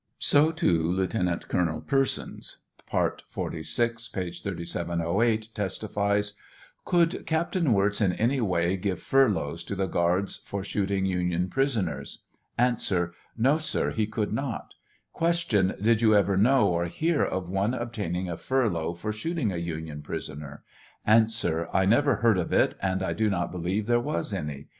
So, 0.17 0.51
too, 0.51 0.81
Lieutenant 0.81 1.47
Colonel 1.47 1.79
Persons 1.81 2.57
(part 2.87 3.21
46, 3.27 4.07
page 4.07 4.41
3708) 4.41 5.49
testifies: 5.53 6.33
Could 6.85 7.27
Captain 7.27 7.71
Wirz 7.71 8.01
in 8.01 8.11
any 8.13 8.41
way 8.41 8.77
give 8.77 8.99
furloughs 8.99 9.63
to 9.65 9.75
the 9.75 9.85
guards 9.85 10.37
for 10.43 10.63
shooting 10.63 11.05
Union 11.05 11.49
pris 11.49 11.77
oners 11.77 12.17
1 12.57 12.77
A. 12.89 13.11
No, 13.39 13.59
sir; 13.59 13.91
ho 13.91 14.05
could 14.09 14.33
not. 14.33 14.73
Q. 15.15 15.73
Did 15.79 16.01
you 16.01 16.15
ever 16.15 16.35
know 16.35 16.67
or 16.67 16.85
hear 16.87 17.23
of 17.23 17.47
one 17.47 17.75
obtaining 17.75 18.27
a 18.27 18.37
furlough 18.37 18.95
for 18.95 19.11
shooting 19.13 19.51
a 19.51 19.57
Union 19.57 20.01
prisoner? 20.01 20.63
A. 21.05 21.27
1 21.71 21.87
never 21.87 22.15
heard 22.15 22.39
of 22.39 22.51
it, 22.51 22.75
and 22.81 23.03
I 23.03 23.13
do 23.13 23.29
not 23.29 23.51
believe 23.51 23.85
there 23.85 23.99
was 23.99 24.33
any. 24.33 24.65